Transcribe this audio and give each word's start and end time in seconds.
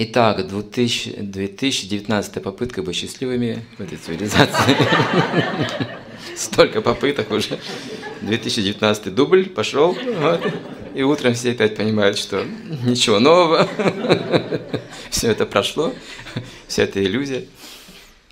Итак, 0.00 0.46
2000, 0.46 1.22
2019 1.22 2.40
попытка 2.40 2.84
быть 2.84 2.94
счастливыми 2.94 3.64
в 3.78 3.80
этой 3.80 3.98
цивилизации. 3.98 4.76
Столько 6.36 6.82
попыток 6.82 7.32
уже. 7.32 7.58
2019 8.20 9.12
дубль 9.12 9.48
пошел. 9.48 9.94
Вот. 9.94 10.54
И 10.94 11.02
утром 11.02 11.34
все 11.34 11.50
опять 11.50 11.74
понимают, 11.74 12.16
что 12.16 12.44
ничего 12.84 13.18
нового. 13.18 13.68
Все 15.10 15.32
это 15.32 15.46
прошло. 15.46 15.92
Вся 16.68 16.84
эта 16.84 17.02
иллюзия. 17.02 17.46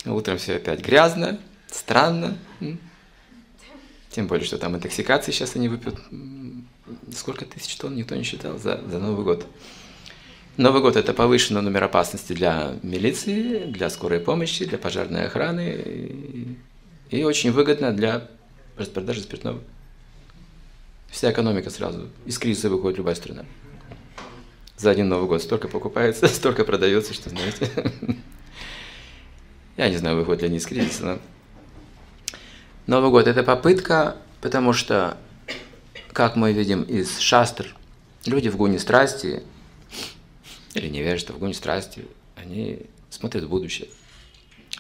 Утром 0.05 0.39
все 0.39 0.57
опять 0.57 0.81
грязно, 0.81 1.41
странно. 1.69 2.39
Тем 4.11 4.29
более, 4.29 4.47
что 4.47 4.57
там 4.57 4.77
интоксикации 4.77 5.33
сейчас 5.33 5.57
они 5.57 5.69
выпьют. 5.69 5.97
Сколько 7.13 7.45
тысяч 7.45 7.75
тонн 7.75 7.97
никто 7.97 8.15
не 8.15 8.23
считал 8.23 8.57
за, 8.57 8.81
за 8.89 9.01
Новый 9.01 9.25
год. 9.25 9.47
Новый 10.57 10.81
год– 10.81 10.97
это 10.97 11.13
повышенный 11.13 11.61
номер 11.61 11.85
опасности 11.85 12.33
для 12.33 12.77
милиции, 12.83 13.65
для 13.67 13.91
скорой 13.91 14.21
помощи, 14.21 14.65
для 14.65 14.79
пожарной 14.79 15.27
охраны 15.27 16.57
и, 17.11 17.25
очень 17.25 17.53
выгодно 17.53 17.93
для 17.93 18.29
распродажи 18.79 19.21
спиртного. 19.21 19.61
Вся 21.11 21.31
экономика 21.31 21.69
сразу 21.69 22.09
из 22.25 22.39
кризиса 22.39 22.71
выходит 22.71 22.97
любая 22.97 23.15
страна. 23.15 23.45
За 24.79 24.91
один 24.91 25.11
Новый 25.11 25.29
год 25.29 25.43
столько 25.43 25.69
покупается, 25.69 26.27
столько 26.35 26.65
продается, 26.65 27.13
что 27.13 27.29
знаете. 27.29 27.71
Я 29.77 29.91
не 29.91 29.99
знаю, 29.99 30.17
выходит 30.17 30.41
ли 30.41 30.49
они 30.49 30.57
из 30.57 30.65
кризиса, 30.65 31.05
но 31.05 31.19
Новый 32.87 33.11
год– 33.11 33.27
это 33.29 33.43
попытка, 33.43 34.17
потому 34.41 34.73
что, 34.73 35.19
как 36.13 36.35
мы 36.35 36.55
видим 36.55 36.83
из 36.83 37.19
шастр, 37.19 37.77
люди 38.25 38.49
в 38.49 38.57
гуне 38.57 38.79
страсти– 38.79 39.43
или 40.77 40.89
невежество, 40.89 41.33
в 41.33 41.39
гуне 41.39 41.55
страсти, 41.55 42.07
они 42.37 42.81
смотрят 43.11 43.45
в 43.45 43.49
будущее. 43.49 43.89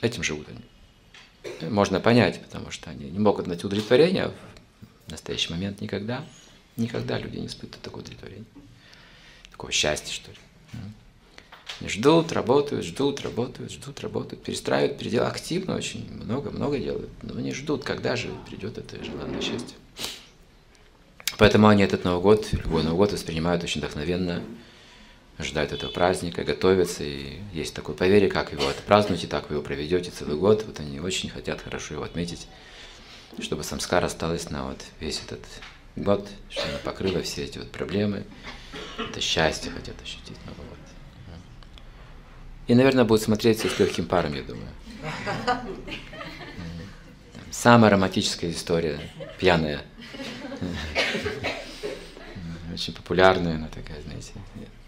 Этим 0.03 0.23
живут 0.23 0.47
они. 0.49 1.71
Можно 1.71 2.01
понять, 2.01 2.41
потому 2.41 2.71
что 2.71 2.91
они 2.91 3.09
не 3.11 3.19
могут 3.19 3.47
найти 3.47 3.67
удовлетворения 3.67 4.33
в 5.07 5.11
настоящий 5.11 5.53
момент 5.53 5.81
никогда. 5.81 6.25
Никогда 6.77 7.19
люди 7.19 7.39
не 7.39 7.47
испытывают 7.47 7.83
такое 7.83 8.03
удовлетворение. 8.03 8.45
Такого 9.51 9.73
счастья, 9.73 10.13
что 10.13 10.31
ли. 10.31 10.37
Они 11.81 11.89
ждут, 11.89 12.33
работают, 12.33 12.85
ждут, 12.85 13.21
работают, 13.23 13.73
ждут, 13.73 14.01
работают, 14.01 14.43
перестраивают, 14.43 14.99
переделывают 14.99 15.35
активно 15.35 15.77
очень, 15.77 16.11
много-много 16.11 16.79
делают. 16.79 17.11
Но 17.23 17.39
они 17.39 17.53
ждут, 17.53 17.85
когда 17.85 18.17
же 18.17 18.31
придет 18.49 18.79
это 18.79 19.03
желанное 19.03 19.41
счастье. 19.41 19.77
Поэтому 21.39 21.69
они 21.69 21.83
этот 21.83 22.05
Новый 22.05 22.23
год, 22.23 22.51
любой 22.53 22.83
Новый 22.83 22.97
год 22.97 23.13
воспринимают 23.13 23.63
очень 23.63 23.81
вдохновенно, 23.81 24.43
ждать 25.39 25.73
этого 25.73 25.91
праздника, 25.91 26.45
готовятся, 26.45 27.05
и 27.05 27.41
есть 27.53 27.75
такое 27.75 27.95
поверье, 27.95 28.29
как 28.29 28.53
его 28.53 28.67
отпразднуете, 28.69 29.27
так 29.27 29.49
вы 29.49 29.57
его 29.57 29.63
проведете 29.63 30.11
целый 30.11 30.37
год. 30.37 30.65
Вот 30.67 30.81
они 30.81 31.01
очень 31.01 31.29
хотят 31.29 31.61
хорошо 31.61 31.95
его 31.95 32.05
отметить, 32.05 32.47
чтобы 33.41 33.63
самскар 33.65 34.05
осталось 34.05 34.51
на 34.51 34.69
вот 34.69 34.81
весь 35.01 35.21
этот 35.25 35.41
год, 35.95 36.29
чтобы 36.49 36.69
она 36.69 36.79
покрыла 36.79 37.23
все 37.23 37.45
эти 37.45 37.59
вот 37.59 37.71
проблемы. 37.71 38.25
Это 38.99 39.21
счастье 39.21 39.71
хотят 39.71 40.01
ощутить 40.03 40.39
Новый 40.47 40.69
год. 40.69 40.79
И, 42.67 42.75
наверное, 42.75 43.05
будет 43.05 43.23
смотреться 43.23 43.69
с 43.69 43.79
легким 43.79 44.07
паром, 44.07 44.35
я 44.35 44.43
думаю. 44.43 44.69
Самая 47.51 47.91
романтическая 47.91 48.51
история, 48.51 48.99
пьяная. 49.39 49.83
Очень 52.73 52.95
популярная 52.95 53.55
она 53.55 53.69
такая, 53.69 54.03
знаете. 54.03 54.33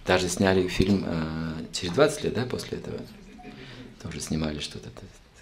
Даже 0.09 0.31
сняли 0.31 0.67
фильм 0.69 1.05
э, 1.07 1.65
через 1.71 1.93
20 1.93 2.25
лет, 2.25 2.33
да, 2.33 2.47
после 2.47 2.79
этого. 2.79 2.99
Тоже 4.03 4.21
снимали 4.21 4.59
что-то, 4.59 4.89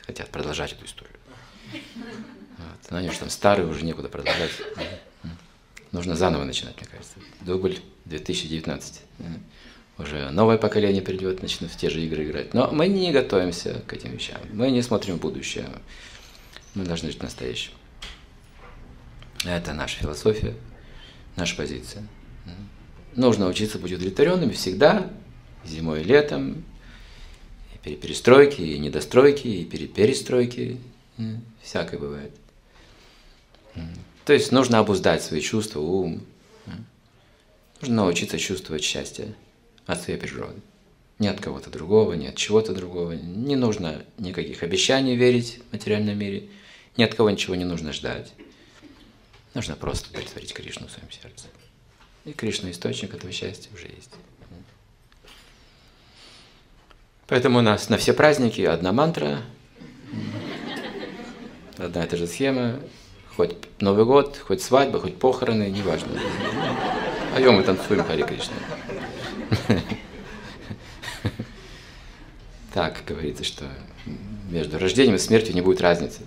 хотят 0.04 0.28
продолжать 0.30 0.72
эту 0.72 0.86
историю. 0.86 1.14
Вот. 1.72 2.90
Но 2.90 2.96
они 2.96 3.08
уже 3.08 3.20
там 3.20 3.30
старые, 3.30 3.68
уже 3.68 3.84
некуда 3.84 4.08
продолжать. 4.08 4.50
Нужно 5.92 6.16
заново 6.16 6.42
начинать, 6.42 6.76
мне 6.78 6.88
кажется. 6.90 7.14
Дубль 7.42 7.78
2019. 8.06 9.02
Уже 9.98 10.30
новое 10.30 10.58
поколение 10.58 11.00
придет, 11.00 11.42
начнут 11.42 11.70
в 11.70 11.76
те 11.76 11.88
же 11.88 12.00
игры 12.04 12.24
играть. 12.24 12.52
Но 12.52 12.68
мы 12.72 12.88
не 12.88 13.12
готовимся 13.12 13.84
к 13.86 13.92
этим 13.92 14.10
вещам. 14.10 14.40
Мы 14.52 14.72
не 14.72 14.82
смотрим 14.82 15.18
в 15.18 15.20
будущее. 15.20 15.68
Мы 16.74 16.84
должны 16.84 17.12
жить 17.12 17.22
настоящим. 17.22 17.70
Это 19.44 19.72
наша 19.74 19.96
философия, 19.98 20.56
наша 21.36 21.54
позиция. 21.54 22.02
Нужно 23.16 23.48
учиться 23.48 23.78
быть 23.78 23.92
удовлетворенными 23.92 24.52
всегда, 24.52 25.10
зимой 25.64 26.02
и 26.02 26.04
летом, 26.04 26.64
и 27.74 27.78
при 27.82 27.96
перестройке, 27.96 28.62
и 28.62 28.78
недостройки, 28.78 29.48
и 29.48 29.64
перед 29.64 29.94
перестройки. 29.94 30.78
Всякое 31.62 31.98
бывает. 31.98 32.30
То 34.26 34.34
есть 34.34 34.52
нужно 34.52 34.78
обуздать 34.80 35.22
свои 35.22 35.40
чувства, 35.40 35.80
ум. 35.80 36.20
Нужно 37.80 37.96
научиться 37.96 38.38
чувствовать 38.38 38.84
счастье 38.84 39.34
от 39.86 40.02
своей 40.02 40.18
природы. 40.18 40.60
Не 41.18 41.28
от 41.28 41.40
кого-то 41.40 41.70
другого, 41.70 42.12
не 42.12 42.28
от 42.28 42.36
чего-то 42.36 42.74
другого. 42.74 43.12
Не 43.12 43.56
нужно 43.56 44.04
никаких 44.18 44.62
обещаний 44.62 45.16
верить 45.16 45.60
в 45.70 45.72
материальном 45.72 46.18
мире. 46.18 46.48
Ни 46.98 47.02
от 47.02 47.14
кого 47.14 47.30
ничего 47.30 47.54
не 47.54 47.64
нужно 47.64 47.94
ждать. 47.94 48.34
Нужно 49.54 49.74
просто 49.74 50.10
удовлетворить 50.10 50.52
Кришну 50.52 50.86
в 50.86 50.90
своем 50.90 51.10
сердце. 51.10 51.46
И 52.26 52.32
Кришна 52.32 52.72
источник 52.72 53.14
этого 53.14 53.32
счастья 53.32 53.70
уже 53.72 53.86
есть. 53.86 54.10
Поэтому 57.28 57.60
у 57.60 57.62
нас 57.62 57.88
на 57.88 57.98
все 57.98 58.12
праздники 58.12 58.62
одна 58.62 58.92
мантра, 58.92 59.42
одна 61.78 62.04
и 62.04 62.08
та 62.08 62.16
же 62.16 62.26
схема, 62.26 62.80
хоть 63.36 63.54
Новый 63.80 64.04
год, 64.04 64.38
хоть 64.38 64.60
свадьба, 64.60 64.98
хоть 64.98 65.18
похороны, 65.18 65.70
неважно. 65.70 66.20
А 67.34 67.38
мы 67.38 67.62
танцуем 67.62 68.04
Хари 68.04 68.24
Кришна. 68.24 68.54
Так 72.74 73.04
говорится, 73.06 73.44
что 73.44 73.64
между 74.50 74.78
рождением 74.78 75.14
и 75.14 75.18
смертью 75.18 75.54
не 75.54 75.60
будет 75.60 75.80
разницы 75.80 76.22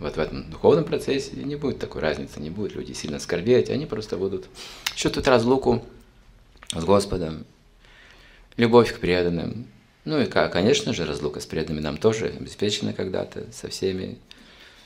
вот 0.00 0.16
в 0.16 0.18
этом 0.18 0.50
духовном 0.50 0.84
процессе 0.84 1.32
не 1.36 1.56
будет 1.56 1.78
такой 1.78 2.00
разницы, 2.02 2.40
не 2.40 2.50
будут 2.50 2.74
люди 2.74 2.92
сильно 2.92 3.18
скорбеть, 3.18 3.70
они 3.70 3.86
просто 3.86 4.16
будут 4.16 4.46
чувствовать 4.94 5.28
разлуку 5.28 5.84
с 6.72 6.84
Господом, 6.84 7.44
любовь 8.56 8.92
к 8.94 8.98
преданным. 8.98 9.66
Ну 10.04 10.20
и, 10.20 10.26
конечно 10.26 10.92
же, 10.92 11.06
разлука 11.06 11.40
с 11.40 11.46
преданными 11.46 11.82
нам 11.82 11.96
тоже 11.96 12.26
обеспечена 12.26 12.92
когда-то 12.92 13.50
со 13.52 13.68
всеми 13.68 14.18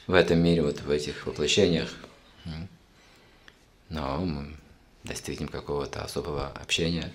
в 0.07 0.15
этом 0.15 0.39
мире, 0.39 0.63
вот 0.63 0.81
в 0.81 0.91
этих 0.91 1.27
воплощениях. 1.27 1.93
Но 3.89 4.19
мы 4.19 4.55
достигнем 5.05 5.49
какого-то 5.49 6.03
особого 6.03 6.49
общения. 6.49 7.11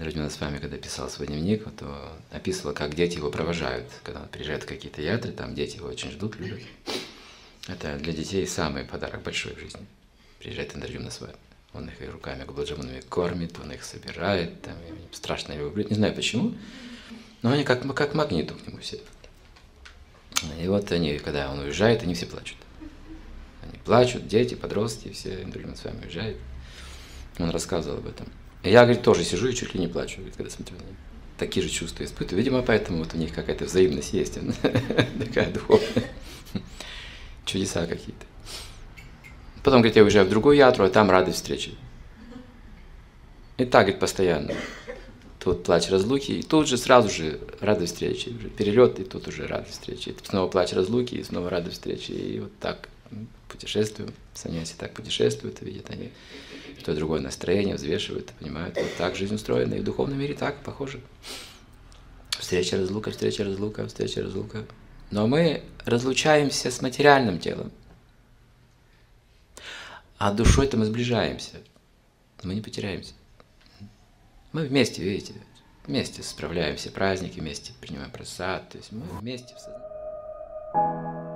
Раджмина 0.00 0.30
с 0.30 0.40
вами, 0.40 0.58
когда 0.58 0.76
писал 0.76 1.08
свой 1.08 1.28
дневник, 1.28 1.64
то 1.76 2.12
описывал, 2.30 2.74
как 2.74 2.94
дети 2.94 3.16
его 3.16 3.30
провожают. 3.30 3.86
Когда 4.02 4.22
он 4.22 4.28
приезжает 4.28 4.62
в 4.64 4.66
какие-то 4.66 5.02
ятры, 5.02 5.32
там 5.32 5.54
дети 5.54 5.76
его 5.76 5.88
очень 5.88 6.10
ждут, 6.10 6.36
любят. 6.36 6.60
Это 7.68 7.96
для 7.96 8.12
детей 8.12 8.46
самый 8.46 8.84
подарок 8.84 9.22
большой 9.22 9.54
в 9.54 9.58
жизни. 9.58 9.86
Приезжает 10.38 10.74
Индрджимна 10.74 11.10
с 11.10 11.20
вами. 11.20 11.34
Он 11.72 11.88
их 11.88 12.12
руками 12.12 12.44
губаджаманами 12.44 13.00
кормит, 13.00 13.58
он 13.58 13.72
их 13.72 13.84
собирает, 13.84 14.62
там, 14.62 14.74
страшно 15.12 15.52
его 15.52 15.70
любит. 15.70 15.90
Не 15.90 15.96
знаю 15.96 16.14
почему, 16.14 16.54
но 17.42 17.50
они 17.50 17.64
как, 17.64 17.82
как 17.94 18.14
магниту 18.14 18.54
к 18.54 18.66
нему 18.66 18.78
все. 18.78 19.00
И 20.60 20.68
вот 20.68 20.92
они, 20.92 21.18
когда 21.18 21.50
он 21.50 21.60
уезжает, 21.60 22.02
они 22.02 22.14
все 22.14 22.26
плачут. 22.26 22.58
Они 23.62 23.78
плачут, 23.84 24.28
дети, 24.28 24.54
подростки, 24.54 25.10
все 25.10 25.42
Индрджимна 25.42 25.76
с 25.76 25.84
вами 25.84 26.04
уезжает. 26.04 26.36
Он 27.38 27.50
рассказывал 27.50 27.98
об 27.98 28.06
этом. 28.06 28.26
Я, 28.64 28.84
говорит, 28.84 29.02
тоже 29.02 29.24
сижу 29.24 29.48
и 29.48 29.54
чуть 29.54 29.74
ли 29.74 29.80
не 29.80 29.88
плачу, 29.88 30.16
говорит, 30.16 30.36
когда 30.36 30.50
смотрю 30.50 30.76
на 30.78 30.84
них. 30.84 30.96
Такие 31.36 31.62
же 31.62 31.68
чувства 31.68 32.04
испытываю. 32.04 32.38
Видимо, 32.38 32.62
поэтому 32.62 32.98
вот 32.98 33.12
у 33.12 33.18
них 33.18 33.34
какая-то 33.34 33.66
взаимность 33.66 34.14
есть, 34.14 34.38
такая 35.18 35.52
духовная. 35.52 36.04
Чудеса 37.44 37.86
какие-то. 37.86 38.24
Потом, 39.62 39.80
говорит, 39.80 39.96
я 39.96 40.02
уезжаю 40.02 40.26
в 40.26 40.30
другую 40.30 40.56
ятру, 40.56 40.84
а 40.84 40.90
там 40.90 41.10
радость 41.10 41.38
встречи. 41.38 41.74
И 43.58 43.66
так, 43.66 43.82
говорит, 43.82 44.00
постоянно. 44.00 44.54
Тут 45.40 45.64
плач 45.64 45.90
разлуки, 45.90 46.32
и 46.32 46.42
тут 46.42 46.66
же 46.66 46.78
сразу 46.78 47.10
же 47.10 47.40
радость 47.60 47.92
встречи. 47.92 48.30
Перелет, 48.30 48.98
и 48.98 49.04
тут 49.04 49.28
уже 49.28 49.46
радость 49.46 49.72
встречи. 49.72 50.08
И 50.08 50.16
снова 50.22 50.48
плач 50.48 50.72
разлуки, 50.72 51.16
и 51.16 51.22
снова 51.22 51.50
радость 51.50 51.76
встречи. 51.76 52.12
И 52.12 52.40
вот 52.40 52.52
так 52.60 52.88
путешествую. 53.54 54.12
Саньяси 54.34 54.74
так 54.76 54.92
путешествуют, 54.92 55.62
видят 55.62 55.90
они 55.90 56.10
то 56.84 56.94
другое 56.94 57.20
настроение, 57.20 57.76
взвешивают, 57.76 58.32
понимают. 58.32 58.76
Вот 58.76 58.94
так 58.96 59.16
жизнь 59.16 59.34
устроена. 59.34 59.74
И 59.74 59.80
в 59.80 59.84
духовном 59.84 60.18
мире 60.18 60.34
так 60.34 60.62
похоже. 60.62 61.00
Встреча, 62.30 62.76
разлука, 62.76 63.10
встреча, 63.10 63.42
разлука, 63.42 63.86
встреча, 63.86 64.22
разлука. 64.22 64.66
Но 65.10 65.26
мы 65.26 65.62
разлучаемся 65.84 66.70
с 66.70 66.82
материальным 66.82 67.38
телом. 67.38 67.72
А 70.18 70.32
душой-то 70.32 70.76
мы 70.76 70.84
сближаемся. 70.84 71.56
Мы 72.42 72.54
не 72.54 72.60
потеряемся. 72.60 73.14
Мы 74.52 74.66
вместе, 74.66 75.02
видите, 75.02 75.34
вместе 75.86 76.22
справляем 76.22 76.76
все 76.76 76.90
праздники, 76.90 77.40
вместе 77.40 77.72
принимаем 77.80 78.10
просад, 78.10 78.68
то 78.68 78.78
есть 78.78 78.92
мы 78.92 79.02
вместе 79.18 79.54
в 79.54 79.58
сознании. 79.58 81.33